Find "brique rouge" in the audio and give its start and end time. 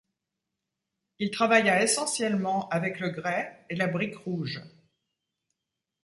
3.85-4.63